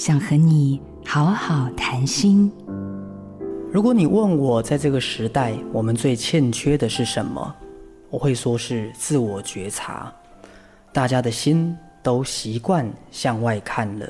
[0.00, 2.50] 想和你好好谈心。
[3.70, 7.54] 如果你问我在这个时代我们最欠缺的是什么，
[8.08, 10.10] 我会说是自我觉察。
[10.90, 14.08] 大家的心都习惯向外看了，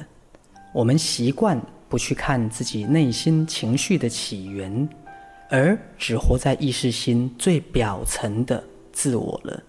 [0.73, 4.89] 我们习惯不去看自己内心情绪的起源，
[5.51, 8.63] 而只活在意识心最表层的
[8.93, 9.61] 自我了。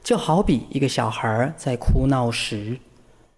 [0.00, 2.78] 就好比一个小孩在哭闹时，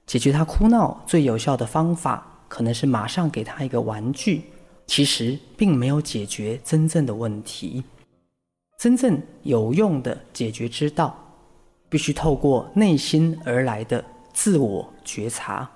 [0.07, 4.43] 解决他哭闹最有效的方法，可能是马上给他一个玩具，
[4.87, 7.83] 其实并没有解决真正的问题。
[8.79, 11.17] 真正有用的解决之道，
[11.89, 15.71] 必须透过内心而来的自我觉察。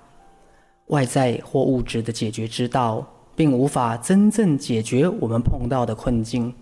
[0.87, 3.05] 外在或物质的解决之道，
[3.35, 6.53] 并无法真正解决我们碰到的困境，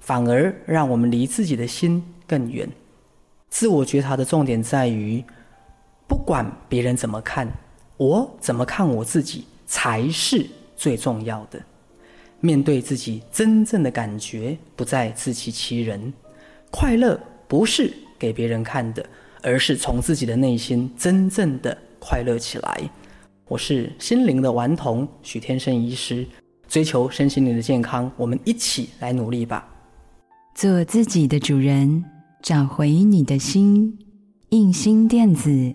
[0.00, 2.68] 反而让我们离自己的心更远。
[3.48, 5.24] 自我觉察的重点在于，
[6.06, 7.48] 不管别人怎么看，
[7.96, 11.60] 我怎么看我自己才是最重要的。
[12.40, 16.12] 面对自己真正的感觉，不再自欺欺人。
[16.70, 19.04] 快乐不是给别人看的，
[19.42, 22.90] 而是从自己的内心真正的快乐起来。
[23.48, 26.26] 我是心灵的顽童许天生医师，
[26.68, 29.66] 追求身心灵的健康，我们一起来努力吧。
[30.54, 32.04] 做自己的主人，
[32.42, 33.98] 找回你的心。
[34.50, 35.74] 印心电子，